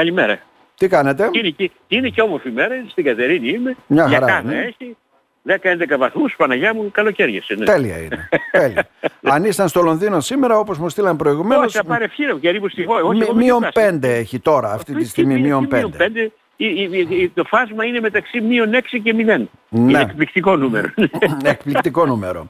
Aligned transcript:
Καλημέρα. 0.00 0.38
Τι 0.74 0.88
κάνετε; 0.88 1.28
Τι 1.32 1.38
είναι, 1.38 1.48
και, 1.48 1.70
τι 1.88 1.96
είναι 1.96 2.08
και 2.08 2.20
όμορφη 2.20 2.50
μέρα, 2.50 2.74
στην 2.88 3.04
Κατερίνη 3.04 3.48
είμαι. 3.48 3.76
Μια 3.86 4.06
Για 4.06 4.18
χαρά 4.18 4.32
κάθε 4.32 4.46
είναι. 4.54 4.74
έχει. 4.80 4.96
10-11 5.94 5.96
βαθμούς, 5.98 6.34
Παναγιά 6.36 6.74
μου, 6.74 6.90
καλοκαίριες 6.90 7.48
είναι. 7.48 7.64
Τέλεια 7.64 7.98
είναι. 7.98 8.28
Τέλεια. 8.50 8.88
Αν 9.34 9.44
ήσταν 9.44 9.68
στο 9.68 9.82
Λονδίνο 9.82 10.20
σήμερα, 10.20 10.58
όπως 10.58 10.78
μου 10.78 10.88
στείλαν 10.88 11.16
προηγουμένως, 11.16 11.64
Όχι, 11.64 11.76
θα 11.76 11.84
πάρει 11.84 12.04
ευχήρα, 12.04 12.34
περίπου 12.36 12.68
στη 12.68 12.84
χώρα. 12.84 13.02
Όχι, 13.02 13.16
μη- 13.18 13.22
εγώ 13.22 13.32
με 13.34 13.42
μείον 13.42 13.56
κοιτάς. 13.62 13.72
5 13.90 13.98
έχει 14.08 14.38
τώρα, 14.38 14.72
αυτή 14.72 14.92
Τι- 14.92 14.98
τη 15.00 15.08
στιγμή 15.08 15.34
τι- 15.34 15.40
μείον 15.40 15.68
τι 15.68 15.74
μείον 15.76 15.90
5. 15.90 15.96
πέντε, 15.96 16.20
η- 16.56 16.66
η- 16.66 17.06
η- 17.10 17.28
το 17.34 17.44
φάσμα 17.44 17.84
είναι 17.84 18.00
μεταξύ 18.00 18.40
μείον 18.40 18.74
6 18.74 18.98
και 19.02 19.12
0. 19.14 19.48
Ναι. 19.68 19.90
Είναι 19.90 20.00
εκπληκτικό 20.00 20.56
νούμερο. 20.56 20.88
Εκπληκτικό 21.44 22.06
νούμερο. 22.06 22.48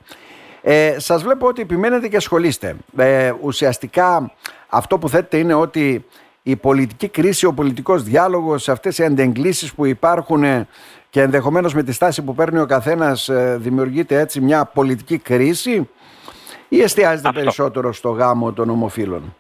Ε, 0.63 0.95
σας 0.99 1.23
βλέπω 1.23 1.47
ότι 1.47 1.63
επιμένετε 1.63 2.09
και 2.09 2.17
ασχολείστε. 2.17 2.77
Ε, 2.97 3.33
ουσιαστικά 3.41 4.33
αυτό 4.69 4.99
που 4.99 5.09
θέτε 5.09 5.37
είναι 5.37 5.55
ότι 5.55 6.05
η 6.49 6.57
πολιτική 6.57 7.09
κρίση, 7.09 7.47
ο 7.47 7.53
πολιτικός 7.55 8.03
διάλογος, 8.03 8.69
αυτές 8.69 8.99
οι 8.99 9.05
αντεγκλήσεις 9.05 9.75
που 9.75 9.85
υπάρχουν 9.87 10.43
ε, 10.45 10.67
και 11.11 11.21
ενδεχομένως 11.21 11.75
με 11.75 11.83
τη 11.83 11.93
στάση 11.93 12.23
που 12.23 12.35
παίρνει 12.35 12.59
ο 12.59 12.67
καθένας 12.67 13.29
ε, 13.29 13.57
δημιουργείται 13.61 14.19
έτσι 14.21 14.41
μια 14.41 14.65
πολιτική 14.65 15.19
κρίση 15.19 15.89
ή 16.69 16.81
εστιάζεται 16.81 17.29
Αυτό. 17.29 17.41
περισσότερο 17.41 17.93
στο 17.93 18.11
γάμο 18.11 18.53
των 18.53 18.71
ομοφύλων; 18.71 19.35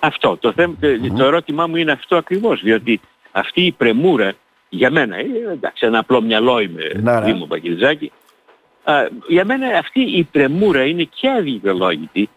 Αυτό. 0.00 0.36
Το, 0.36 0.52
θέμα, 0.52 0.74
το- 0.80 1.12
το 1.16 1.24
ερώτημά 1.24 1.66
μου 1.66 1.76
είναι 1.76 1.92
αυτό 1.92 2.16
ακριβώς, 2.16 2.60
διότι 2.62 3.00
αυτή 3.32 3.60
η 3.62 3.72
πρεμούρα 3.72 4.32
για 4.68 4.90
μένα, 4.90 5.16
ε, 5.16 5.24
εντάξει 5.52 5.86
ένα 5.86 5.98
απλό 5.98 6.20
μυαλό 6.20 6.60
είμαι, 6.60 6.82
Ναι, 7.00 7.12
ναι. 7.12 7.20
Δήμο 7.20 7.44
Παγκελιζάκη, 7.46 8.12
α, 8.84 8.94
για 9.28 9.44
μένα 9.44 9.78
αυτή 9.78 10.00
η 10.00 10.24
πρεμούρα 10.24 10.84
είναι 10.84 11.08
και 11.14 11.28
αδικαιολόγητη 11.30 12.28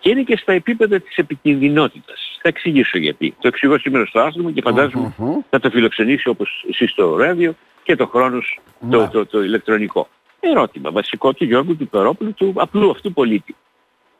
και 0.00 0.10
είναι 0.10 0.22
και 0.22 0.36
στα 0.36 0.52
επίπεδα 0.52 1.00
της 1.00 1.16
επικινδυνότητας. 1.16 2.38
Θα 2.42 2.48
εξηγήσω 2.48 2.98
γιατί. 2.98 3.34
Το 3.40 3.48
εξηγώ 3.48 3.78
σήμερα 3.78 4.06
στο 4.06 4.20
άρθρο 4.20 4.42
μου 4.42 4.52
και 4.52 4.60
φαντάζομαι 4.60 5.14
Μμμ. 5.18 5.38
θα 5.50 5.60
το 5.60 5.70
φιλοξενήσει 5.70 6.28
όπως 6.28 6.64
εσείς 6.70 6.90
στο 6.90 7.16
ράδιο 7.16 7.54
και 7.82 7.96
το 7.96 8.06
χρόνος 8.06 8.60
το, 8.90 9.00
Ναι. 9.00 9.08
το, 9.08 9.26
το, 9.26 9.42
ηλεκτρονικό. 9.42 10.08
Ερώτημα 10.40 10.90
βασικό 10.90 11.32
του 11.34 11.44
Γιώργου 11.44 11.76
του 11.76 11.88
Περόπουλου 11.88 12.34
του 12.34 12.52
απλού 12.56 12.90
αυτού 12.90 13.12
πολίτη. 13.12 13.54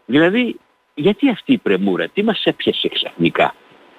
Δηλαδή, 0.06 0.56
γιατί 0.94 1.28
αυτή 1.30 1.52
η 1.52 1.58
πρεμούρα, 1.58 2.08
τι 2.08 2.22
μας 2.22 2.42
έπιασε 2.44 2.88
ξαφνικά; 2.88 3.54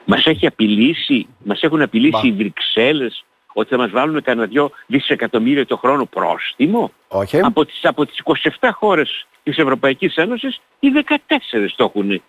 Μας 0.05 0.25
έχει 0.25 0.45
απειλήσει, 0.47 1.27
μας 1.43 1.61
έχουν 1.61 1.81
απειλήσει 1.81 2.21
Μπα. 2.21 2.27
οι 2.27 2.31
Βρυξέλλες 2.31 3.23
ότι 3.53 3.69
θα 3.69 3.77
μας 3.77 3.89
βάλουν 3.91 4.21
κανένα 4.21 4.47
δυο 4.47 4.71
δισεκατομμύρια 4.85 5.65
το 5.65 5.77
χρόνο 5.77 6.05
πρόστιμο. 6.05 6.91
Όχι. 7.07 7.39
Από 7.39 7.65
τις, 7.65 7.79
από 7.85 8.05
τις 8.05 8.21
27 8.59 8.69
χώρες 8.73 9.27
της 9.43 9.57
Ευρωπαϊκής 9.57 10.15
Ένωσης, 10.15 10.61
οι 10.79 10.89
14 10.89 11.75
το 11.75 11.83
έχουν 11.83 12.21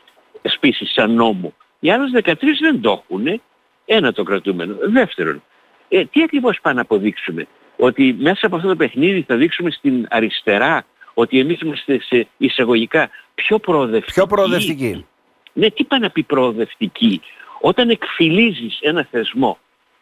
σπίσει 0.42 0.86
σαν 0.86 1.14
νόμο. 1.14 1.52
Οι 1.80 1.90
άλλες 1.90 2.10
13 2.24 2.34
δεν 2.60 2.80
το 2.80 2.90
έχουν. 2.90 3.40
Ένα 3.84 4.12
το 4.12 4.22
κρατούμενο. 4.22 4.76
Δεύτερον, 4.80 5.42
ε, 5.88 6.04
τι 6.04 6.22
ακριβώς 6.22 6.58
πάνε 6.62 6.74
να 6.74 6.80
αποδείξουμε; 6.80 7.46
Ότι 7.76 8.16
μέσα 8.18 8.46
από 8.46 8.56
αυτό 8.56 8.68
το 8.68 8.76
παιχνίδι 8.76 9.24
θα 9.26 9.36
δείξουμε 9.36 9.70
στην 9.70 10.06
αριστερά 10.10 10.84
ότι 11.14 11.38
εμείς 11.38 11.60
είμαστε 11.60 12.00
σε 12.00 12.26
εισαγωγικά 12.36 13.10
πιο 13.34 13.58
προοδευτικοί. 13.58 14.12
Πιο 14.12 14.26
προοδευτική. 14.26 15.06
Ναι, 15.52 15.70
τι 15.70 15.84
πάνε 15.84 16.04
να 16.04 16.10
πει 16.10 16.22
προοδευτική. 16.22 17.20
Όταν 17.60 17.90
εκφυλίζεις 17.90 18.78
ένα 18.80 19.06
θεσμό, 19.10 19.58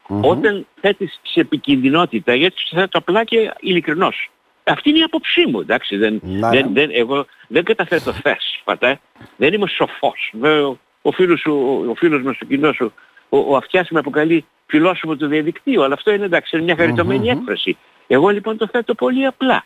όταν 0.09 0.67
θέτεις 0.81 1.20
σε 1.23 1.41
επικινδυνότητα, 1.41 2.34
γιατί 2.34 2.55
το 2.70 2.81
θέτω 2.81 2.98
απλά 2.98 3.25
και 3.25 3.53
ειλικρινώς. 3.61 4.31
Αυτή 4.65 4.89
είναι 4.89 4.98
η 4.98 5.03
άποψή 5.03 5.47
μου, 5.47 5.61
εντάξει. 5.61 5.97
Δεν, 5.97 6.20
Να, 6.23 6.48
δεν, 6.50 6.67
ναι. 6.67 6.73
δεν, 6.73 6.91
εγώ 6.92 7.27
δεν 7.48 7.65
καταθέτω 7.65 8.12
θέσφατα. 8.12 9.00
Δεν 9.37 9.53
είμαι 9.53 9.67
σοφός. 9.67 10.31
Βέβαια, 10.33 10.67
ο, 10.67 10.77
ο, 11.03 11.12
φίλος, 11.12 11.41
σου, 11.41 11.53
ο, 11.53 11.91
ο 11.91 11.95
φίλος 11.95 12.23
μας, 12.23 12.41
ο 12.42 12.45
κοινός 12.45 12.77
σου, 12.77 12.92
ο, 13.28 13.39
ο 13.39 13.56
Αυτιάς 13.56 13.89
με 13.91 13.98
αποκαλεί 13.98 14.45
φιλόσοφο 14.67 15.17
του 15.17 15.27
διαδικτύου, 15.27 15.83
αλλά 15.83 15.95
αυτό 15.95 16.12
είναι 16.12 16.25
εντάξει, 16.25 16.56
είναι 16.56 16.65
μια 16.65 16.77
χαριτωμένη 16.77 17.28
έκφραση. 17.28 17.77
Εγώ 18.06 18.28
λοιπόν 18.28 18.56
το 18.56 18.69
θέτω 18.72 18.95
πολύ 18.95 19.27
απλά. 19.27 19.65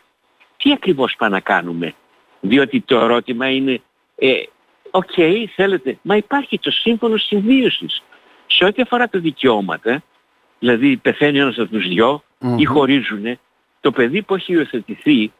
Τι 0.56 0.72
ακριβώς 0.72 1.14
πάνε 1.18 1.34
να 1.34 1.40
κάνουμε; 1.40 1.94
Διότι 2.40 2.80
το 2.80 2.98
ερώτημα 2.98 3.50
είναι, 3.50 3.80
ε, 4.16 4.32
οκ, 4.90 5.10
θέλετε, 5.54 5.98
μα 6.02 6.16
υπάρχει 6.16 6.58
το 6.58 6.70
σύμφωνο 6.70 7.16
συμβίωσης. 7.16 8.02
Σε 8.46 8.64
ό,τι 8.64 8.82
αφορά 8.82 9.08
τα 9.08 9.18
δικαιώματα, 9.18 10.02
δηλαδή 10.62 10.96
πεθαίνει 10.96 11.38
ένας 11.38 11.58
από 11.58 11.70
τους 11.70 11.88
δυο 11.88 12.22
ή 12.56 12.64
χωρίζουν, 12.64 13.38
το 13.80 13.90
παιδί 13.90 14.22
που 14.22 14.34
έχει 14.34 14.52
υιοθετηθεί 14.52 15.32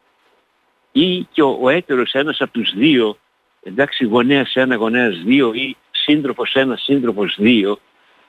ή 0.92 1.26
και 1.32 1.42
ο, 1.42 1.58
ο 1.62 1.68
έτερος 1.68 2.12
ένας 2.12 2.40
από 2.40 2.52
τους 2.52 2.72
δύο, 2.74 3.16
εντάξει 3.62 4.04
γονέας 4.04 4.54
ένα, 4.54 4.74
γονέας 4.74 5.22
δύο 5.24 5.52
ή 5.54 5.76
σύντροφος 5.90 6.54
ένα, 6.54 6.76
σύντροφος 6.76 7.36
δύο, 7.38 7.78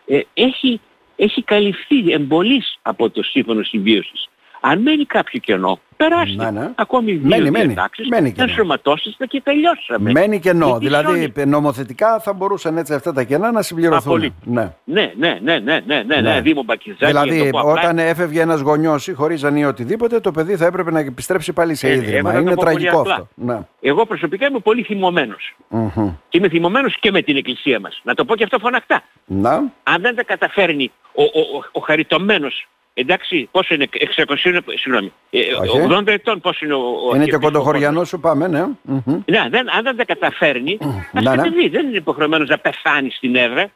ε, 0.06 0.22
έχει, 0.34 0.82
έχει 1.16 1.44
καλυφθεί 1.44 2.12
εμπολής 2.12 2.78
από 2.82 3.09
το 3.09 3.24
σύμφωνο 3.24 3.64
συμβίωσης. 3.64 4.30
Αν 4.62 4.82
μένει 4.82 5.06
κάποιο 5.06 5.40
κενό, 5.40 5.80
περάστε. 6.08 6.52
Ναι, 6.52 6.59
ναι. 6.59 6.69
Ακόμη 6.75 7.12
δύο 7.12 7.28
Μένει, 7.30 7.52
μένει. 7.52 7.66
διατάξεις, 7.66 8.08
Μένει 8.09 8.31
κενό. 8.31 8.47
ενσωματώσετε 8.50 9.25
και 9.25 9.41
τελειώσαμε. 9.41 10.12
Μένει 10.12 10.40
κενό. 10.40 10.66
Γιατί 10.68 10.86
Δηλαδή 10.86 11.31
σώνει. 11.36 11.50
νομοθετικά 11.50 12.19
θα 12.19 12.34
μπορούσαν 12.34 12.78
έτσι 12.78 12.94
αυτά 12.94 13.14
τα 13.14 13.24
κενά 13.24 13.52
να 13.52 13.62
συμπληρωθούν. 13.62 14.12
Απολύτως. 14.14 14.38
Ναι. 14.44 14.74
Ναι, 14.84 15.12
ναι, 15.18 15.40
ναι, 15.41 15.59
ναι, 15.59 15.80
ναι, 15.86 16.03
ναι, 16.03 16.22
Ναι. 16.22 16.34
ναι, 16.34 16.41
Δήμο 16.41 16.64
Μπακιζάκη. 16.64 17.12
για 17.12 17.22
Δηλαδή, 17.24 17.44
το 17.52 17.58
πω 17.58 17.59
απλά, 17.69 17.72
όταν 17.81 17.97
έφευγε 18.00 18.41
ένας 18.41 18.59
γονιός 18.62 19.08
ή 19.08 19.14
χωρίζαν 19.14 19.56
ή 19.56 19.66
οτιδήποτε, 19.66 20.19
το 20.19 20.31
παιδί 20.31 20.56
θα 20.56 20.66
έπρεπε 20.66 20.91
να 20.91 21.00
επιστρέψει 21.00 21.53
πάλι 21.53 21.75
σε 21.75 21.88
Ε, 21.88 21.94
ίδρυμα. 21.94 22.18
εγώ 22.18 22.28
θα 22.30 22.34
το 22.34 22.40
Είναι 22.41 22.53
πω 22.56 22.64
πολύ 22.64 22.75
τραγικό 22.75 23.00
απλά. 23.00 23.14
αυτό. 23.14 23.28
Ναι. 23.35 23.59
Εγώ 23.81 24.06
προσωπικά 24.06 24.47
είμαι 24.47 24.59
πολύ 24.59 24.84
θυμωμένος. 24.84 25.56
Μμμ. 25.68 26.12
Και 26.30 26.38
είμαι 26.38 26.50
θυμωμένος 26.50 26.97
και 27.00 27.12
με 27.12 27.22
την 27.22 27.35
εκκλησία 27.38 27.80
μας. 27.80 28.02
Να 28.03 28.14
το 28.14 28.25
πω 28.25 28.35
και 28.35 28.44
αυτό 28.44 28.59
φωναχτά. 28.59 29.02
Να. 29.25 29.52
Αν 29.84 30.02
δεν 30.02 30.16
τα 30.16 30.24
καταφέρνει 30.24 30.91
ο, 31.16 31.24
ο, 31.24 31.25
ο, 31.58 31.64
ο 31.72 31.80
χαριτωμένος, 31.80 32.68
εντάξει, 32.94 33.48
πόσο 33.52 33.74
είναι, 33.74 33.88
600, 34.16 34.36
συγγνώμη, 34.76 35.12
ε, 35.30 35.40
Όχι. 35.54 35.88
80 35.90 36.08
ετών 36.08 36.40
πόσο 36.40 36.66
είναι 36.66 36.74
ο, 36.74 36.78
ο 36.78 36.81
Είναι 36.84 36.96
και 37.04 37.08
αρχιεπίσκοπος. 37.09 37.52
κοντοχωριανός 37.52 38.08
σου 38.08 38.20
πάμε, 38.20 38.48
ναι. 38.48 38.66
Μμμ. 38.81 39.02
Ναι, 39.26 39.48
δεν, 39.50 39.70
αν 39.76 39.84
δεν 39.84 39.96
τα 39.96 40.06
καταφέρνει, 40.06 40.78
ας 40.81 41.12
Ναι, 41.12 41.22
ναι. 41.30 41.36
κατεβεί. 41.36 41.68
Δεν 41.70 41.88
είναι 41.88 41.98
υποχρεωμένος 41.98 42.50
να 42.50 42.58
πεθάνει 42.58 43.09
στην 43.09 43.36
έδρα, 43.36 43.72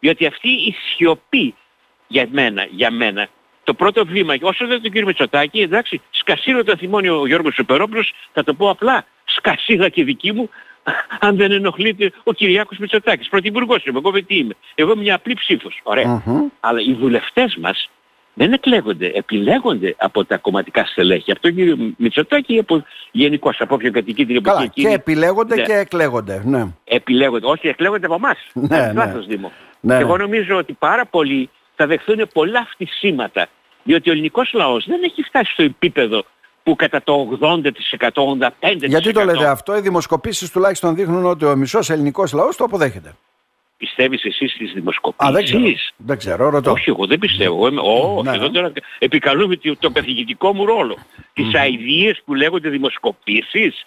διότι 0.00 0.26
αυτή 0.26 0.48
η 0.48 0.74
σιωπή 0.96 1.54
για 2.06 2.26
μένα, 2.30 2.66
για 2.70 2.90
μένα, 2.90 3.28
το 3.64 3.74
πρώτο 3.74 4.04
βήμα, 4.06 4.36
και 4.36 4.44
όσο 4.44 4.66
δεν 4.66 4.82
τον 4.82 4.90
κύριο 4.90 5.06
Μητσοτάκη, 5.06 5.60
εντάξει, 5.60 6.00
σκασίλα 6.10 6.64
το 6.64 6.76
θυμώνει 6.76 7.08
ο 7.08 7.26
Γιώργος 7.26 7.54
Σοπερόπουλος, 7.54 8.12
θα 8.32 8.44
το 8.44 8.54
πω 8.54 8.70
απλά, 8.70 9.04
σκασίλα 9.24 9.88
και 9.88 10.04
δική 10.04 10.32
μου, 10.32 10.50
αν 11.26 11.36
δεν 11.36 11.52
ενοχλείται 11.52 12.12
ο 12.24 12.32
Κυριάκος 12.32 12.78
Μητσοτάκης. 12.78 13.28
Πρωθυπουργός 13.28 13.84
είμαι, 13.84 13.98
εγώ 14.04 14.12
τι 14.12 14.36
είμαι. 14.36 14.54
Εγώ 14.74 14.92
είμαι 14.92 15.02
μια 15.02 15.14
απλή 15.14 15.34
ψήφος. 15.34 15.80
Ωραία. 15.82 16.22
Μμμ. 16.26 16.46
Αλλά 16.60 16.80
οι 16.80 16.94
βουλευτές 16.94 17.56
μας 17.56 17.90
δεν 18.38 18.52
εκλέγονται, 18.52 19.10
επιλέγονται 19.14 19.94
από 19.98 20.24
τα 20.24 20.36
κομματικά 20.36 20.84
στελέχη. 20.84 21.30
Από 21.30 21.40
τον 21.40 21.54
κύριος 21.54 21.78
Μητσοτάκη 21.96 22.54
ή 22.54 22.58
από 22.58 22.84
γενικώς 23.10 23.60
από 23.60 23.74
όποιον 23.74 23.92
κατοικεί 23.92 24.26
την 24.26 24.36
εποχή 24.36 24.54
Καλά, 24.54 24.62
εκείνη. 24.70 24.88
και 24.88 24.94
επιλέγονται 24.94 25.54
Ναι. 25.54 25.62
και 25.62 25.72
εκλέγονται. 25.72 26.42
Ναι. 26.44 26.66
Επιλέγονται. 26.84 27.46
Όχι, 27.46 27.68
εκλέγονται 27.68 28.06
από 28.06 28.14
εμάς. 28.14 28.36
Ναι, 28.52 28.76
Ναι, 28.76 28.86
ναι. 28.86 28.92
Λάθος 28.92 29.26
Δήμο. 29.26 29.52
Ναι, 29.80 29.94
ναι. 29.94 30.00
Εγώ 30.00 30.16
νομίζω 30.16 30.56
ότι 30.56 30.72
πάρα 30.72 31.06
πολλοί 31.06 31.50
θα 31.76 31.86
δεχθούν 31.86 32.28
πολλά 32.32 32.66
φτισήματα. 32.70 33.46
Διότι 33.82 34.08
ο 34.08 34.12
ελληνικός 34.12 34.50
λαός 34.54 34.84
δεν 34.88 35.02
έχει 35.02 35.22
φτάσει 35.22 35.52
στο 35.52 35.62
επίπεδο 35.62 36.24
που 36.62 36.76
κατά 36.76 37.02
το 37.02 37.38
80%, 37.40 38.22
85%. 38.22 38.86
Γιατί 38.86 39.12
το 39.12 39.24
λέτε 39.24 39.46
αυτό, 39.48 39.76
οι 39.76 39.80
δημοσκοπήσεις 39.80 40.50
τουλάχιστον 40.50 40.94
δείχνουν 40.94 41.24
ότι 41.24 41.44
ο 41.44 41.56
μισός 41.56 41.90
ελληνικός 41.90 42.32
λαός 42.32 42.56
το 42.56 42.64
αποδέχεται. 42.64 43.12
Πιστεύεις 43.78 44.24
εσείς 44.24 44.50
στις 44.52 44.70
Α, 44.70 44.72
δημοσκοπήσεις. 44.74 45.32
δεν 45.34 45.44
ξέρω. 45.44 45.62
Δεν 45.96 46.18
ξέρω, 46.18 46.48
ρωτώ. 46.50 46.70
Όχι, 46.70 46.90
εγώ 46.90 47.06
δεν 47.06 47.18
πιστεύω. 47.18 47.54
Εγώ 47.54 47.66
είμαι, 47.68 47.80
Ω, 47.80 48.22
Ναι, 48.24 48.30
εδώ 48.34 48.46
ναι. 48.46 48.52
τώρα 48.52 48.72
επικαλούμε 48.98 49.56
το- 49.56 49.76
το 49.76 49.90
καθηγητικό 49.90 50.54
μου 50.54 50.64
ρόλο. 50.66 50.96
Τις 51.32 51.54
αηδίες 51.54 52.22
που 52.24 52.34
λέγονται 52.34 52.68
δημοσκοπήσεις, 52.68 53.86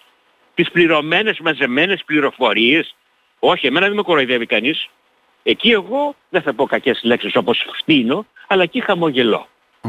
τις 0.54 0.70
πληρωμένες 0.70 1.38
μαζεμένες 1.40 2.02
πληροφορίες. 2.06 2.94
Όχι, 3.38 3.66
εμένα 3.66 3.86
δεν 3.86 3.96
με 3.96 4.02
κοροϊδεύει 4.02 4.46
κανείς. 4.46 4.88
Εκεί 5.42 5.70
εγώ 5.70 6.14
δεν 6.28 6.42
θα 6.42 6.54
πω 6.54 6.66
κακές 6.66 7.00
λέξεις 7.02 7.36
όπως 7.36 7.66
φτύνω, 7.80 8.26
αλλά 8.46 8.62
εκεί 8.62 8.80
χαμογελώ. 8.80 9.46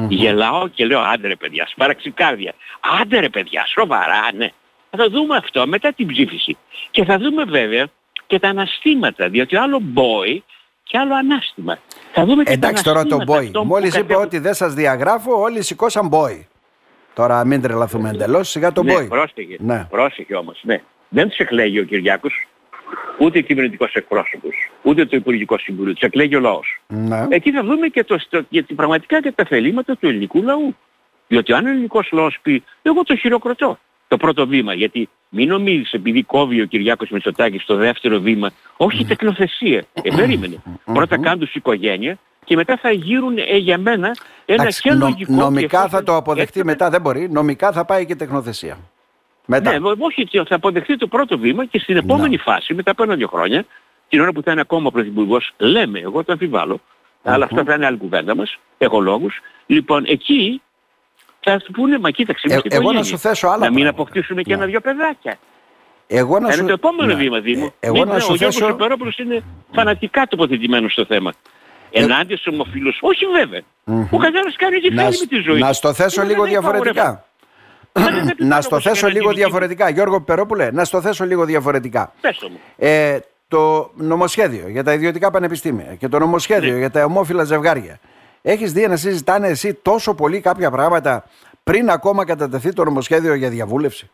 Γελάω 0.10 0.68
και 0.68 0.86
λέω 0.86 1.00
άντε 1.00 1.28
ρε 1.28 1.36
παιδιά, 1.36 1.68
σπαραξικάρδια. 1.72 2.54
Άντε 3.02 3.20
ρε 3.20 3.30
παιδιά, 3.30 3.66
σοβαρά, 3.66 4.34
ναι. 4.36 4.50
Θα 4.98 5.10
δούμε 5.10 5.36
αυτό 5.36 5.68
μετά 5.68 5.94
την 5.94 6.08
ψήφιση. 6.08 6.58
Και 6.92 7.04
θα 7.04 7.18
δούμε 7.18 7.44
βέβαια 7.44 7.88
και 8.34 8.40
τα 8.40 8.48
αναστήματα, 8.50 9.30
διότι 9.30 9.56
άλλο 9.56 9.82
boy 9.96 10.38
και 10.84 10.98
άλλο 10.98 11.16
ανάστημα. 11.16 11.78
Θα 12.14 12.26
δούμε 12.26 12.44
και 12.44 12.52
Εντάξει 12.52 12.84
τα 12.84 12.92
τώρα 12.92 13.06
το 13.06 13.16
αναστήματα 13.16 13.42
boy. 13.42 13.46
αυτών 13.46 13.62
που 13.62 13.68
Μόλις 13.74 13.90
είπε 13.90 13.98
κατέχουν- 14.02 14.24
ότι 14.26 14.38
δεν 14.40 14.54
σας 14.54 14.74
διαγράφω, 14.74 15.42
όλοι 15.42 15.62
σηκώσαν 15.64 16.10
boy. 16.14 16.40
Τώρα 17.14 17.46
μην 17.46 17.62
τρελαθούμε 17.62 18.10
εντελώς, 18.10 18.50
σιγά 18.50 18.72
το 18.72 18.84
ναι, 18.84 18.96
boy. 18.98 19.08
πρόσεχε. 19.10 19.56
Ναι. 19.60 19.86
Πρόσεχε 19.90 20.36
όμως. 20.36 20.60
Ναι. 20.64 20.82
Δεν 21.10 21.28
τους 21.30 21.38
εκλέγει 21.38 21.80
ο 21.80 21.84
Κυριάκος, 21.84 22.48
ούτε 23.20 23.38
ο 23.40 23.42
κυβερνητικός 23.42 23.94
εκπρόσωπος, 23.94 24.56
ούτε 24.82 25.06
το 25.06 25.16
Υπουργικό 25.16 25.58
Συμβούλιο. 25.58 25.94
Τους 25.94 26.02
εκλέγει 26.02 26.36
ο 26.36 26.40
λαός. 26.40 26.82
Ναι. 26.88 27.26
Εκεί 27.30 27.52
θα 27.52 27.64
δούμε 27.64 27.88
και 27.88 28.04
το, 28.04 28.18
στο, 28.20 28.42
γιατί 28.50 28.74
πραγματικά 28.74 29.22
και 29.22 29.32
τα 29.32 29.46
θελήματα 29.46 29.96
του 29.98 30.08
ελληνικού 30.08 30.42
λαού. 30.42 30.76
Διότι 31.28 31.54
αν 31.54 31.66
ο 31.66 31.70
ελληνικός 31.70 32.10
λαός 32.12 32.38
πει, 32.42 32.64
εγώ 32.82 33.04
το 33.04 33.16
χειροκροτώ. 33.16 33.80
Το 34.14 34.20
πρώτο 34.20 34.48
βήμα, 34.48 34.74
γιατί 34.74 35.10
μην 35.30 35.48
νομίζεις 35.48 35.92
επειδή 35.92 36.24
κόβει 36.24 36.62
ο 36.62 36.66
Κυριάκος 36.66 37.10
Μητσοτάκης 37.10 37.62
στο 37.62 37.76
δεύτερο 37.76 38.20
βήμα, 38.20 38.52
όχι 38.78 39.06
τεκνοθεσία. 39.06 39.84
Ε, 39.94 40.16
περίμενε. 40.16 40.64
Πρώτα 40.94 41.18
κάνουν 41.20 41.40
τους 41.40 41.56
οικογένεια, 41.56 42.18
και 42.46 42.56
μετά 42.56 42.78
θα 42.78 42.92
γύρουν 42.92 43.38
ε, 43.38 43.58
για 43.58 43.78
μένα 43.78 44.08
ένα 44.46 44.62
Εντάξει, 44.62 44.82
και 44.82 44.92
νο- 44.94 45.06
λογικό... 45.06 45.34
νομικά 45.34 45.68
και 45.68 45.76
θα 45.76 45.84
εφόσον 45.84 46.06
το 46.06 46.16
αποδεχτεί 46.16 46.42
έρχεται- 46.60 46.66
μετά, 46.66 46.90
δεν 46.90 47.02
μπορεί. 47.02 47.30
Νομικά 47.30 47.72
θα 47.72 47.86
πάει 47.86 48.06
και 48.06 48.16
τεχνοθεσία. 48.16 48.78
Μετά. 49.46 49.72
Ναι, 49.72 49.80
βο- 49.80 49.96
όχι, 50.00 50.24
και 50.24 50.44
θα 50.48 50.56
αποδεχτεί 50.56 50.98
το 50.98 51.08
πρώτο 51.08 51.38
βήμα 51.38 51.66
και 51.66 51.80
στην 51.80 51.98
επόμενη 51.98 52.38
φάση, 52.38 52.74
μετά 52.74 52.92
από 52.92 53.04
ένα-δύο 53.04 53.28
χρόνια, 53.28 53.66
την 54.10 54.22
ώρα 54.22 54.32
που 54.32 54.42
θα 54.42 54.52
είναι 54.52 54.62
ακόμα 54.62 54.92
πρωθυπουργός, 54.92 55.52
λέμε, 55.58 56.00
εγώ 56.00 56.24
το 56.24 56.32
αμφιβάλλω, 56.32 56.80
αλλά 57.24 57.46
αυτό 57.46 57.64
θα 57.64 57.74
είναι 57.74 57.86
άλλη 57.86 57.98
κουβέντα 57.98 58.36
μας, 58.36 58.58
έχω 58.78 59.00
λόγους. 59.00 59.40
Λοιπόν, 59.66 60.04
εκεί 60.08 60.62
θα 61.52 61.58
του 61.58 61.72
πούνε, 61.72 62.00
μα 62.00 62.10
κοίταξε, 62.12 62.46
Ε, 62.48 62.52
είμαστε 62.52 62.68
εγώ 62.76 62.84
να 62.84 62.90
οικογένεια. 62.92 63.10
σου 63.18 63.18
θέσω 63.28 63.48
άλλα 63.48 63.58
Να 63.58 63.66
μην 63.66 63.74
πράγματα. 63.74 64.02
αποκτήσουμε 64.02 64.42
και 64.42 64.50
Ναι. 64.50 64.56
ένα-δυο 64.58 64.82
παιδάκια. 64.82 65.38
Εγώ 66.08 66.40
να 66.40 66.46
Θα 66.48 66.52
σου... 66.54 66.60
είναι 66.60 66.68
το 66.68 66.74
επόμενο 66.74 67.14
ναι. 67.14 67.20
βήμα, 67.20 67.40
Δήμο. 67.40 67.66
Ε, 67.80 67.88
Εγώ 67.88 67.96
Μην- 67.98 68.08
να 68.08 68.14
ναι, 68.14 68.20
σου 68.20 68.28
ο 68.32 68.36
Γιώργος 68.36 68.56
θέσω... 68.58 68.70
Σοπερόπουλος 68.72 69.18
είναι 69.18 69.44
φανατικά 69.74 70.28
τοποθετημένος 70.28 70.92
στο 70.92 71.06
θέμα. 71.06 71.34
Ενάντια 71.92 72.38
στους 72.38 72.54
ομοφίλους, 72.54 72.98
όχι 73.02 73.26
βέβαια. 73.26 73.62
Ο 74.12 74.18
καθένας 74.18 74.56
κάνει 74.56 74.76
ό,τι 74.76 74.90
Να, 74.94 75.02
θέλει 75.04 75.14
σ- 75.16 75.20
με 75.32 75.38
τη 75.38 75.44
ζωή 75.44 75.60
να 75.60 75.68
του. 75.68 75.74
στο 75.74 75.94
θέσω 75.94 76.22
Είναι 76.22 76.30
λίγο 76.32 76.44
δεν 76.44 76.52
είναι 76.52 76.60
διαφορετικά. 76.62 77.26
Μα 77.94 78.04
δεν 78.06 78.26
θα 78.26 78.36
πει 78.36 78.44
να 78.44 78.50
πάνω 78.50 78.62
στο 78.62 78.76
όπως 78.76 78.84
θέσω 78.88 79.06
έκανα 79.08 79.14
λίγο 79.14 79.30
τη 79.30 79.36
δική 79.36 79.42
μου. 79.42 79.50
διαφορετικά. 79.50 79.90
Γιώργο 79.90 80.22
Περόπουλε, 80.22 80.72
να 80.72 80.84
στο 80.86 81.02
θέσω 81.02 81.26
λίγο 81.26 81.46
διαφορετικά. 81.46 82.14
Πες 82.22 82.38
το 82.38 82.50
μου. 82.50 82.60
Ε, 82.78 83.20
το 83.48 83.92
νομοσχέδιο 83.96 84.70
για 84.70 84.84
τα 84.84 84.94
ιδιωτικά 84.94 85.32
πανεπιστήμια 85.32 85.96
και 86.00 86.08
το 86.08 86.20
νομοσχέδιο 86.20 86.72
Ναι. 86.72 86.78
για 86.78 86.90
τα 86.92 87.06
ομόφυλα 87.06 87.44
ζευγάρια. 87.44 88.00
Έχεις 88.46 88.72
δει 88.74 88.88
να 88.88 88.96
συζητάνε 88.96 89.48
εσύ 89.48 89.74
τόσο 89.74 90.14
πολύ 90.16 90.40
κάποια 90.40 90.72
πράγματα 90.72 91.26
πριν 91.64 91.90
ακόμα 91.90 92.26
κατατεθεί 92.26 92.74
το 92.74 92.84
νομοσχέδιο 92.84 93.34
για 93.34 93.50
διαβούλευση; 93.50 94.10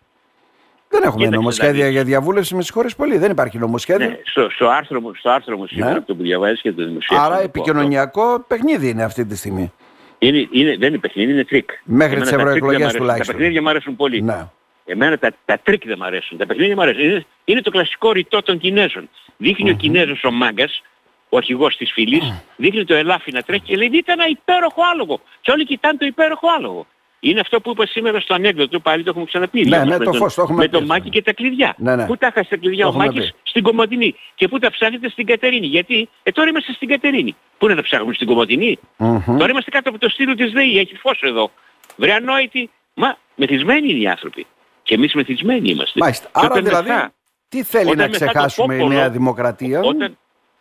Δεν 0.90 1.02
έχουμε 1.02 1.18
Κοίταξε, 1.18 1.38
νομοσχέδια 1.38 1.72
δηλαδή. 1.74 1.92
για 1.92 2.04
διαβούλευση, 2.04 2.56
με 2.56 2.62
συγχωρείς 2.62 2.96
πολύ. 2.96 3.18
Δεν 3.18 3.32
υπάρχει 3.32 3.58
νομοσχέδιο. 3.58 4.08
Ναι, 4.08 4.20
στο, 4.24 4.50
στο, 4.50 4.68
άρθρο 4.68 5.02
μου, 5.02 5.14
στο 5.16 5.30
άρθρο 5.30 5.58
μου 5.58 5.68
σήμερα, 5.68 5.92
Ναι. 5.92 5.98
αυτό 5.98 6.16
που 6.16 6.22
διαβάζεις 6.22 6.62
και 6.62 6.72
το 6.72 6.86
δημοσίευμα. 6.86 7.26
Άρα 7.26 7.36
το 7.36 7.40
πω 7.42 7.46
επικοινωνιακό 7.48 8.44
παιχνίδι 8.48 8.90
είναι 8.90 9.04
αυτή 9.04 9.26
τη 9.26 9.36
στιγμή. 9.38 9.64
αυτό. 9.64 9.76
Είναι, 10.20 10.48
είναι, 10.52 10.76
δεν 10.78 10.88
είναι 10.90 10.98
παιχνίδι, 10.98 11.32
είναι 11.32 11.44
τρικ. 11.46 11.70
Μέχρι 11.84 12.16
Εμένα 12.16 12.22
τις 12.22 12.30
τα 12.32 12.36
τρικ 12.38 12.46
ευρωεκλογές 12.46 12.78
δεν 12.78 12.86
μ' 12.86 12.86
αρέσουν. 12.86 13.00
τουλάχιστον. 13.00 13.34
Τα 13.36 13.40
παιχνίδια 13.40 13.62
μου 13.62 13.70
αρέσουν 13.70 13.96
πολύ. 13.96 14.22
Ναι. 14.22 14.48
Εμένα 14.86 15.18
τα, 15.18 15.32
τα 15.46 15.60
τρικ 15.64 15.86
δεν 15.86 15.98
μ' 15.98 16.04
αρέσουν. 16.04 16.38
Τα 16.38 16.46
παιχνίδια 16.46 16.76
μου 16.76 16.82
αρέσουν. 16.82 17.04
Είναι, 17.04 17.26
είναι 17.46 17.62
το 17.62 17.72
κλασικό 17.72 18.12
ρητό 18.12 18.42
των 18.42 18.58
Κινέζων. 18.58 19.10
Δείχνει 19.38 19.70
ο 19.70 19.74
Κινέζος 19.74 20.24
ο 20.24 20.32
μάγκας, 20.32 20.82
ο 21.30 21.38
αρχηγός 21.38 21.76
της 21.78 21.92
φυλής, 21.92 22.34
δείχνει 22.56 22.86
το 22.86 22.94
ελάφι 22.94 23.32
να 23.32 23.42
τρέχει 23.42 23.64
και 23.64 23.76
λέει 23.76 23.90
δείτε 23.90 24.12
ένα 24.12 24.28
υπέροχο 24.28 24.82
άλογο. 24.94 25.20
Και 25.42 25.52
όλοι 25.52 25.66
κοιτάνε 25.66 25.98
το 25.98 26.06
υπέροχο 26.06 26.48
άλογο. 26.58 26.86
Είναι 27.22 27.40
αυτό 27.40 27.62
που 27.62 27.70
είπα 27.72 27.86
σήμερα 27.86 28.20
στο 28.20 28.34
ανέκδοτο, 28.34 28.80
πάλι 28.80 29.04
το 29.04 29.10
έχουμε 29.10 29.26
ξαναπεί. 29.26 29.66
Ναι, 29.66 29.76
όμως, 29.76 29.88
ναι, 29.90 29.98
με 29.98 30.04
το 30.06 30.12
τον- 30.12 30.20
φως, 30.20 30.34
το 30.34 30.42
έχουμε 30.42 30.58
Με 30.58 30.64
πει 30.66 30.70
το 30.72 30.78
αυτό. 30.78 30.90
Μάκη 30.90 31.10
και 31.10 31.22
τα 31.22 31.34
κλειδιά. 31.34 31.76
Ναι, 31.78 31.96
ναι. 31.96 32.06
Πού 32.06 32.18
τα 32.18 32.28
είχα 32.28 32.44
στα 32.44 32.58
κλειδιά 32.58 32.84
Το 32.84 32.88
ο 32.88 32.90
έχουμε 32.92 33.06
Μάκης; 33.06 33.32
πει. 33.32 33.38
στην 33.44 33.64
Κομωτινή. 33.64 34.16
Και 34.36 34.48
πού 34.48 34.60
τα 34.60 34.72
ψάχνετε 34.72 35.10
στην 35.10 35.26
Κατερίνη; 35.26 35.68
Γιατί 35.68 36.10
ε, 36.24 36.32
τώρα 36.32 36.50
είμαστε 36.50 36.74
στην 36.74 36.88
Κατερίνη. 36.88 37.36
Πού 37.58 37.68
να 37.68 37.76
τα 37.76 37.82
ψάχνουμε 37.82 38.14
στην 38.14 38.28
κομωτινη 38.28 38.80
Μμμ. 38.98 39.38
Τώρα 39.38 39.50
είμαστε 39.50 39.70
κάτω 39.72 39.90
από 39.90 40.00
το 40.00 40.10
στήλο 40.10 40.36
της 40.36 40.52
ΔΕΗ. 40.52 40.78
Έχει 40.80 40.96
φως 40.96 41.20
εδώ. 41.22 41.52
Βρε 41.96 42.14
ανόητοι. 42.14 42.70
Μα 42.94 43.18
μεθυσμένοι 43.36 43.90
είναι 43.90 44.00
οι 44.00 44.08
άνθρωποι. 44.08 44.46
Και 44.84 44.94
εμείς 44.94 45.14
μεθυσμένοι 45.14 45.70
είμαστε. 45.70 46.00
Μάλιστα. 46.00 46.26
Και 46.26 46.32
Άρα 46.34 46.48
όταν 46.48 46.64
δηλαδή, 46.64 46.90
μεθά- 46.90 47.14
τι 47.50 47.64
θέλει 47.64 47.86
όταν 47.90 47.98
να 47.98 48.08
μεθά 48.08 48.26
το 48.26 48.32
ξεχάσουμε 48.32 48.76
η 48.76 48.78
πόπολο, 48.78 48.96
Νέα 48.98 49.10
Δημοκρατία; 49.10 49.80
Όταν, 49.80 50.18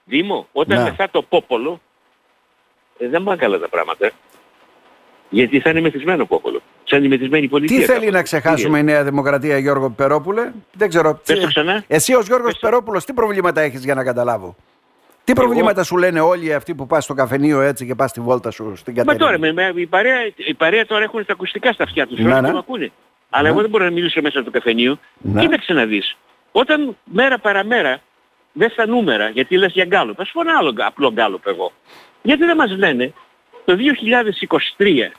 Δήμο, 0.09 0.49
όταν 0.53 0.79
Ναι. 0.79 0.85
μεθά 0.91 1.11
το 1.11 1.23
πόπολο, 1.23 1.81
ε, 2.99 3.09
δεν 3.09 3.23
πάνε 3.23 3.37
καλά 3.37 3.59
τα 3.59 3.69
πράγματα. 3.69 4.11
Γιατί 5.31 5.61
θα 5.61 5.71
είναι 5.71 5.81
μεθυσμένο 5.81 6.27
πόπολο. 6.27 6.61
Σαν 6.85 7.03
τη 7.03 7.09
μεθυσμένη 7.09 7.49
πολιτεία. 7.49 7.79
Τι 7.79 7.85
θέλει 7.85 7.99
κάπως. 7.99 8.13
να 8.15 8.23
ξεχάσουμε 8.23 8.79
η 8.79 8.83
Νέα 8.83 9.05
Δημοκρατία, 9.05 9.59
Γιώργο 9.59 9.91
Περόπουλε; 9.91 10.53
Δεν 10.73 10.89
ξέρω. 10.89 11.21
Πες 11.27 11.37
Τι- 11.37 11.43
το 11.43 11.47
ξανά. 11.49 11.85
Εσύ 11.87 12.15
ως 12.15 12.27
Γιώργος 12.27 12.51
Πες 12.53 12.61
το. 12.61 12.69
Περόπουλος 12.69 13.05
τι 13.05 13.13
προβλήματα 13.13 13.61
έχεις 13.61 13.85
για 13.85 13.95
να 13.95 14.05
καταλάβω; 14.05 14.57
Τι 15.25 15.33
προβλήματα 15.33 15.83
σου 15.83 15.97
λένε 15.97 16.21
όλοι 16.21 16.55
αυτοί 16.55 16.75
που 16.75 16.87
πας 16.87 17.05
στο 17.05 17.15
καφενείο 17.15 17.61
έτσι 17.61 17.87
και 17.87 17.95
πας 17.95 18.11
στη 18.11 18.21
βόλτα 18.21 18.51
σου 18.51 18.77
στην 18.77 18.93
Μα 18.97 19.03
Κατερίνη; 19.03 19.25
τώρα, 19.25 19.39
με, 19.39 19.53
με, 19.73 19.81
η, 19.81 19.87
παρέα, 19.87 20.19
η 20.37 20.55
παρέα 20.55 20.87
τώρα 20.87 21.03
έχουν 21.03 21.25
τα 21.27 21.33
ακουστικά 21.33 21.73
στα 21.73 21.85
αυτιά 21.85 22.07
τους, 22.07 22.19
Ναι, 22.19 22.33
όλοι 22.33 22.41
ναι. 22.43 22.51
που 22.51 22.59
ακούνε. 22.59 22.93
Αλλά 23.31 23.43
Ναι. 23.43 23.49
εγώ 23.49 23.61
δεν 23.61 23.71
μπορώ 23.71 23.85
να 23.85 23.91
μιλήσω 23.91 24.21
μέσα 24.23 24.43
του 24.43 24.51
καφενείου. 24.51 24.99
Ναι. 25.19 25.41
Κοίταξε 25.41 25.73
να 25.73 25.85
δεις. 25.85 26.17
Όταν 26.53 26.97
μέρα 27.05 27.39
παραμέρα 27.39 28.01
δεν 28.59 28.71
στα 28.71 28.87
νούμερα, 28.87 29.29
γιατί 29.29 29.57
λες 29.57 29.73
για 29.73 29.85
γκάλωπ, 29.85 30.21
ας 30.21 30.31
πω 30.33 30.41
ένα 30.41 30.55
άλλο 30.59 30.75
απλό 30.77 31.13
γκάλωπ 31.13 31.47
εγώ. 31.47 31.73
Γιατί 32.23 32.45
δεν 32.45 32.57
μας 32.57 32.71
λένε 32.77 33.13
το 33.65 33.77
2023 34.77 35.13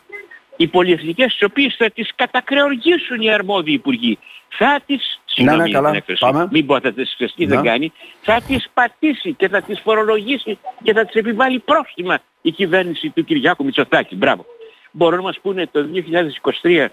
οι 0.56 0.68
πολυεθνικές 0.68 1.32
τις 1.32 1.44
οποίες 1.44 1.76
θα 1.78 1.90
τις 1.90 2.12
κατακρεοργήσουν 2.16 3.22
οι 3.22 3.32
αρμόδιοι 3.34 3.74
υπουργοί. 3.74 4.18
Θα 4.50 4.80
τις, 4.86 5.20
συγγνώμη 5.26 5.64
για 5.70 5.74
καλά. 5.74 5.90
την 5.90 5.98
έκφραση, 5.98 6.20
Πάμε. 6.20 6.48
μην 6.52 6.66
πω 6.66 6.80
θα 6.80 6.94
τις 6.94 7.14
ξεστεί, 7.16 7.46
Ναι. 7.46 7.56
δεν 7.56 7.64
κάνει, 7.64 7.92
θα 8.22 8.42
τις 8.48 8.70
πατήσει 8.74 9.34
και 9.34 9.48
θα 9.48 9.62
τις 9.62 9.80
φορολογήσει 9.80 10.58
και 10.84 10.94
θα 10.94 11.06
τις 11.06 11.16
επιβάλλει 11.16 11.60
πρόστιμα 11.60 12.20
η 12.42 12.52
κυβέρνηση 12.52 13.10
του 13.10 13.24
Κυριάκου 13.24 13.64
Μητσοτάκη. 13.66 14.16
Μπράβο. 14.16 14.46
Μπορούν 14.92 15.18
να 15.18 15.24
μας 15.24 15.40
πούνε 15.42 15.68
το 15.72 15.84
2023 15.84 16.88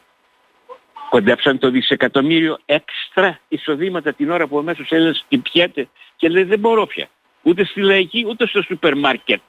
κοντέψαν 1.10 1.58
το 1.58 1.70
δισεκατομμύριο 1.70 2.58
έξτρα 2.66 3.38
εισοδήματα 3.48 4.12
την 4.12 4.30
ώρα 4.30 4.46
που 4.46 4.56
ο 4.56 4.62
μέσος 4.62 4.90
Έλληνας 4.90 5.24
πιέται 5.42 5.88
και 6.16 6.28
λέει 6.28 6.42
δεν 6.42 6.58
μπορώ 6.58 6.86
πια. 6.86 7.08
Ούτε 7.42 7.64
στη 7.64 7.80
λαϊκή 7.80 8.24
ούτε 8.28 8.46
στο 8.46 8.62
σούπερ 8.62 8.96
μάρκετ. 8.96 9.40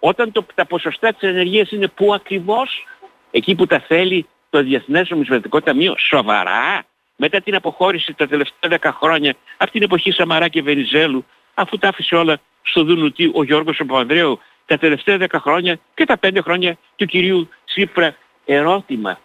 Όταν 0.00 0.32
το, 0.32 0.46
τα 0.54 0.66
ποσοστά 0.66 1.12
της 1.12 1.28
ενεργείας 1.28 1.70
είναι 1.70 1.88
που 1.88 2.14
ακριβώς, 2.14 2.86
εκεί 3.30 3.54
που 3.54 3.66
τα 3.66 3.80
θέλει 3.80 4.26
το 4.50 4.62
Διεθνές 4.62 5.10
Νομισματικό 5.10 5.60
Ταμείο, 5.60 5.94
σοβαρά, 5.98 6.84
μετά 7.16 7.40
την 7.40 7.54
αποχώρηση 7.54 8.14
τα 8.14 8.26
τελευταία 8.26 8.78
10 8.82 8.90
χρόνια, 8.92 9.34
από 9.56 9.70
την 9.70 9.82
εποχή 9.82 10.12
Σαμαρά 10.12 10.48
και 10.48 10.62
Βενιζέλου, 10.62 11.24
αφού 11.54 11.78
τα 11.78 11.88
άφησε 11.88 12.14
όλα 12.14 12.40
στο 12.62 12.84
Δουνουτί 12.84 13.30
ο 13.34 13.44
Γιώργος 13.44 13.76
Παπανδρέου 13.76 14.40
τα 14.66 14.78
τελευταία 14.78 15.16
10 15.20 15.26
χρόνια 15.34 15.78
και 15.94 16.04
τα 16.04 16.18
5 16.22 16.38
χρόνια 16.42 16.78
του 16.96 17.06
κυρίου 17.06 17.48
Τσίπρα. 17.64 18.16
Ερώτημα, 18.44 19.20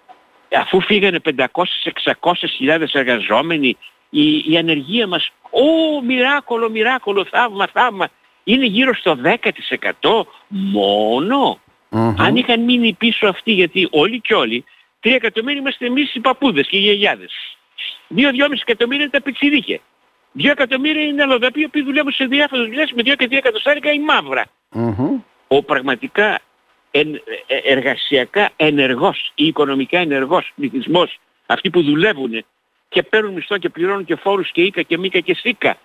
αφού 0.51 0.81
φύγανε 0.81 1.19
500-600 1.35 2.33
χιλιάδες 2.55 2.93
εργαζόμενοι, 2.93 3.77
η, 4.21 4.51
η 4.51 4.57
ανεργία 4.57 5.07
μας, 5.07 5.29
ω 5.49 6.01
μοιράκολο, 6.01 6.69
μοιράκολο, 6.69 7.25
θαύμα, 7.25 7.67
θαύμα, 7.73 8.09
είναι 8.43 8.65
γύρω 8.65 8.93
στο 8.95 9.17
10% 9.23 10.25
μόνο. 10.47 11.59
Μμμ. 11.89 12.15
Αν 12.21 12.35
είχαν 12.35 12.61
μείνει 12.61 12.93
πίσω 12.93 13.27
αυτοί, 13.27 13.51
γιατί 13.51 13.87
όλοι 13.91 14.21
και 14.21 14.33
όλοι, 14.33 14.63
3 15.03 15.13
εκατομμύρια 15.13 15.59
είμαστε 15.59 15.85
εμείς 15.85 16.15
οι 16.15 16.19
παππούδες 16.19 16.67
και 16.67 16.77
οι 16.77 16.79
γιαγιάδες. 16.79 17.31
2-2,5 18.15 18.61
εκατομμύρια 18.61 19.01
είναι 19.01 19.11
τα 19.11 19.21
πιτσιρίκια. 19.21 19.79
2 20.37 20.49
εκατομμύρια 20.49 21.03
είναι 21.03 21.21
αλλοδαποί 21.23 21.61
οι 21.61 21.65
οποίοι 21.65 21.83
δουλεύουν 21.83 22.11
σε 22.11 22.25
διάφορες 22.25 22.65
δουλειές 22.65 22.91
με 22.91 23.01
2 23.01 23.15
και 23.15 23.27
2 23.27 23.37
εκατοστάρικα 23.37 23.91
η 23.91 23.99
μαύρα. 23.99 24.45
Μμμ. 24.71 25.19
Ο 25.47 25.63
πραγματικά 25.63 26.39
εν- 26.91 27.21
ε, 27.47 27.55
εργασιακά 27.63 28.49
ενεργός 28.55 29.31
ή 29.35 29.45
οικονομικά 29.45 29.99
ενεργός 29.99 30.51
πληθυσμός, 30.55 31.19
αυτοί 31.45 31.69
που 31.69 31.81
δουλεύουν 31.81 32.45
και 32.95 33.03
παίρνουν 33.03 33.33
μισθό 33.33 33.57
και 33.57 33.69
πληρώνουν 33.69 34.05
και 34.05 34.15
φόρους 34.15 34.51
και 34.51 34.61
ίκα 34.61 34.81
και 34.81 34.97
μίκα 34.97 35.19
και 35.19 35.33
σίκα, 35.35 35.77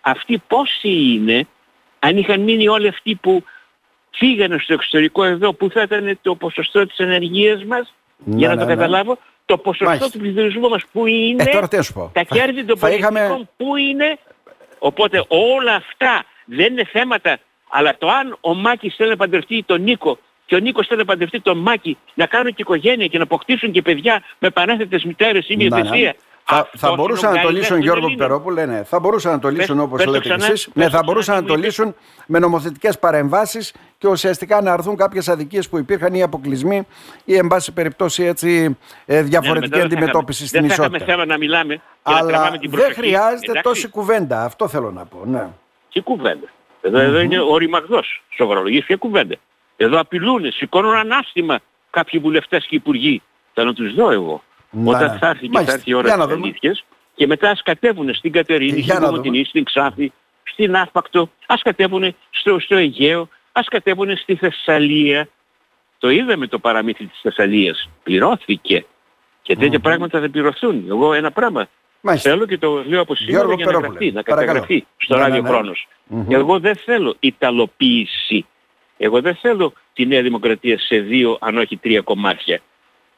αυτοί 0.00 0.42
πόσοι 0.46 0.88
είναι, 1.14 1.46
αν 1.98 2.16
είχαν 2.16 2.40
μείνει 2.40 2.68
όλοι 2.68 2.88
αυτοί 2.88 3.14
που 3.14 3.44
φύγανε 4.10 4.58
στο 4.58 4.72
εξωτερικό 4.72 5.24
εδώ, 5.24 5.52
που 5.52 5.70
θα 5.70 5.82
ήταν 5.82 6.18
το 6.22 6.34
ποσοστό 6.34 6.86
της 6.86 6.98
ενεργείας 6.98 7.64
μας, 7.64 7.94
για 8.24 8.48
Ναι, 8.48 8.54
να 8.54 8.60
το 8.60 8.66
ναι, 8.66 8.74
ναι. 8.74 8.80
καταλάβω, 8.80 9.18
το 9.44 9.58
ποσοστό 9.58 9.84
Μάλιστα. 9.84 10.10
του 10.10 10.18
πληθυσμού 10.18 10.68
μας 10.68 10.82
που 10.92 11.06
είναι, 11.06 11.42
Ε, 11.42 11.46
τώρα 11.52 11.68
τι 11.68 11.76
να 11.76 11.82
σου 11.82 11.92
πω. 11.92 12.10
τα 12.14 12.22
κέρδη 12.22 12.64
των 12.64 12.78
Θα 12.78 12.90
είχαμε- 12.90 13.20
πολιτικών 13.20 13.48
που 13.56 13.76
είναι, 13.76 14.18
οπότε 14.78 15.24
όλα 15.28 15.74
αυτά 15.74 16.24
δεν 16.44 16.72
είναι 16.72 16.84
θέματα, 16.84 17.38
αλλά 17.68 17.96
το 17.98 18.08
αν 18.08 18.36
ο 18.40 18.54
Μάκης 18.54 18.94
θέλει 18.94 19.10
να 19.10 19.16
παντρευτεί 19.16 19.62
τον 19.66 19.82
Νίκο 19.82 20.18
και 20.46 20.54
ο 20.54 20.58
Νίκος 20.58 20.86
θέλει 20.86 20.98
να 21.00 21.06
παντρευτεί 21.06 21.40
τον 21.40 21.58
Μάκη, 21.58 21.96
να 22.14 22.26
κάνουν 22.26 22.48
και 22.54 22.62
οικογένεια 22.62 23.06
και 23.06 23.16
να 23.18 23.24
αποκτήσουν 23.24 23.72
και 23.72 23.82
παιδιά 23.82 24.22
με 24.38 24.50
πανέθετες 24.50 25.04
μητέρες 25.04 25.48
ή 25.48 25.56
Ναι, 25.56 25.64
ναι. 25.80 26.12
Υιοθεσία. 26.50 26.56
Θα, 26.56 26.56
Αυτός 26.56 26.80
θα 26.80 26.86
είναι 26.88 26.96
ο 26.96 27.00
μπορούσαν 27.04 27.30
να 27.32 27.36
το 27.36 27.42
καλύτερος 27.42 27.58
λύσουν 27.58 27.74
των 27.76 27.84
Γιώργο 27.84 28.06
Ελλήνων. 28.06 28.26
Περόπουλε, 28.28 28.66
ναι. 28.66 28.82
Θα 28.84 28.98
μπορούσαν 29.00 29.32
να 29.32 29.38
το 29.38 29.48
λύσουν 29.48 29.80
όπως 29.80 29.96
πες 29.96 30.04
το 30.06 30.10
λέτε 30.10 30.22
κι 30.22 30.28
ξανά, 30.28 30.44
εσείς. 30.52 30.64
πες 30.64 30.74
Ναι, 30.74 30.82
το 30.84 30.90
θα 30.90 30.96
ξανά, 30.96 31.04
μπορούσαν 31.12 31.34
να 31.34 31.40
τι 31.40 31.46
το 31.46 31.52
μου 31.52 31.58
είπες. 31.58 31.68
λύσουν 31.78 31.94
με 32.26 32.38
νομοθετικές 32.38 32.98
παρεμβάσεις 32.98 33.74
και 33.98 34.08
ουσιαστικά 34.08 34.60
να 34.62 34.72
αρθούν 34.72 34.96
κάποιες 34.96 35.28
αδικίες 35.28 35.68
που 35.68 35.78
υπήρχαν 35.78 36.14
ή 36.14 36.22
αποκλεισμοί 36.22 36.86
ή 37.24 37.36
εν 37.36 37.46
πάση 37.46 37.72
περιπτώσει 37.72 38.22
έτσι 38.24 38.76
ε, 39.06 39.14
Ναι, 39.14 39.22
διαφορετική 39.22 39.68
μετά 39.70 39.78
δεν 39.78 39.88
θα 39.90 39.94
αντιμετώπιση 39.96 40.44
είχαμε- 40.44 40.48
στην 40.48 40.60
Δεν 40.60 40.68
θα 40.68 40.74
ισότητα. 40.74 40.96
είχαμε 40.96 41.12
θέμα 41.12 41.32
να 41.32 41.38
μιλάμε 41.38 41.74
και 41.74 41.80
να 42.10 42.16
Αλλά 42.16 42.28
τραβάμε 42.28 42.58
την 42.58 42.70
δεν 42.70 42.78
προσοχή. 42.78 43.00
χρειάζεται 43.00 43.50
Εντάξει. 43.50 43.62
τόση 43.62 43.88
κουβέντα. 43.88 44.44
Αυτό 44.44 44.68
θέλω 44.68 44.90
να 44.90 45.04
πω. 45.04 45.18
Ναι. 45.24 45.48
Τι 45.92 46.00
κουβέντα. 46.00 46.46
Εδώ, 46.82 46.98
εδώ 46.98 47.20
είναι 47.20 47.40
ο 47.40 47.56
ρημαγδός. 47.56 48.22
Σοβαρολογής 48.36 48.84
και 48.84 48.96
κουβέντα. 48.96 49.36
Εδώ 49.76 50.00
απειλούν, 50.00 50.52
σηκώνουν 50.52 50.94
ανάστημα 50.94 51.58
κάποιοι 51.90 52.20
βουλευτές 52.20 52.66
και 52.66 52.76
υπουργοί. 52.76 53.22
Θα 53.54 53.64
να 53.64 53.72
τους 53.72 53.94
δω 53.94 54.10
εγώ. 54.10 54.42
Να, 54.74 54.90
Όταν 54.96 55.10
ναι. 55.12 55.18
θα 55.18 55.26
έρθει 55.28 55.40
και 55.42 55.48
Μάλιστα. 55.52 55.72
θα 55.72 55.78
έρθει 55.78 55.90
η 55.90 55.94
ώρα 55.94 56.06
Για 56.08 56.16
να 56.16 56.24
της 56.26 56.34
δούμε. 56.34 56.46
αλήθειας 56.46 56.84
και 57.14 57.26
μετά 57.26 57.50
ας 57.50 57.62
κατέβουν 57.62 58.14
στην 58.14 58.32
Κατερίνη, 58.32 58.78
Για 58.80 58.82
στην 58.94 59.00
να 59.04 59.08
Κομωτινή, 59.08 59.34
δούμε. 59.36 59.48
στην 59.48 59.64
Ξάφη, 59.64 60.12
στην 60.44 60.76
Άφπακτο, 60.76 61.30
ας 61.46 61.62
κατέβουν 61.62 62.16
στο, 62.30 62.58
στο 62.58 62.76
Αιγαίο, 62.76 63.28
ας 63.52 63.68
κατέβουν 63.68 64.16
στη 64.16 64.34
Θεσσαλία. 64.34 65.28
Το 65.98 66.10
είδαμε 66.10 66.46
το 66.46 66.58
παραμύθι 66.58 67.04
της 67.06 67.18
Θεσσαλίας. 67.22 67.88
Πληρώθηκε. 68.02 68.86
Και 69.42 69.56
τέτοια 69.56 69.80
πράγματα 69.80 70.20
δεν 70.20 70.30
πληρωθούν. 70.30 70.84
Εγώ 70.88 71.12
ένα 71.14 71.30
πράγμα 71.30 71.66
Μάλιστα. 72.00 72.30
Θέλω 72.30 72.46
και 72.46 72.58
το 72.58 72.82
λέω 72.86 73.00
από 73.00 73.14
σήμερα 73.14 73.38
Γιώργο 73.38 73.54
για 73.56 73.64
να 73.64 73.70
Περόπουλε, 73.70 73.98
γραφτεί, 73.98 74.12
να 74.16 74.22
παρακαλώ. 74.22 74.46
καταγραφεί 74.58 74.86
στο 74.96 75.14
Ναι, 75.14 75.20
ναι, 75.20 75.26
ράδιο 75.26 75.42
ναι. 75.42 75.48
Χρόνος. 75.48 75.88
Μμμ. 76.06 76.26
Εγώ 76.30 76.58
δεν 76.60 76.76
θέλω 76.76 77.16
ιταλοποίηση. 77.20 78.46
Εγώ 78.96 79.20
δεν 79.20 79.34
θέλω 79.34 79.72
τη 79.92 80.06
Νέα 80.06 80.22
Δημοκρατία 80.22 80.78
σε 80.78 80.98
δύο 80.98 81.38
αν 81.40 81.58
όχι 81.58 81.76
τρία 81.76 82.00
κομμάτια. 82.00 82.60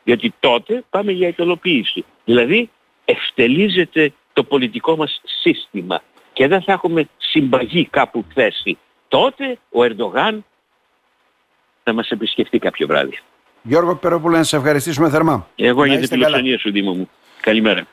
Γιατί 0.07 0.35
τότε 0.41 0.85
πάμε 0.91 1.13
για 1.13 1.29
ιτολοποίηση. 1.29 2.05
Δηλαδή 2.25 2.71
ευτελίζεται 3.05 4.13
το 4.33 4.45
πολιτικό 4.45 4.97
μας 4.97 5.21
σύστημα 5.25 6.03
και 6.33 6.47
δεν 6.47 6.63
θα 6.63 6.73
έχουμε 6.73 7.09
συμπαγή 7.19 7.87
κάπου 7.87 8.25
θέση. 8.35 8.79
Τότε 9.09 9.59
ο 9.71 9.83
Ερντογάν 9.83 10.45
θα 11.83 11.93
μας 11.93 12.11
επισκεφτεί 12.11 12.59
κάποιο 12.59 12.87
βράδυ. 12.87 13.19
Γιώργο 13.63 13.97
Περοπούλου, 13.97 14.37
να 14.37 14.43
σε 14.43 14.57
ευχαριστήσουμε 14.57 15.11
θερμά. 15.11 15.49
Εγώ 15.57 15.85
για 15.85 15.99
την 15.99 16.09
φιλοξενία 16.09 16.59
σου 16.59 16.71
Δήμο 16.71 16.93
μου. 16.93 17.11
Καλημέρα. 17.41 17.87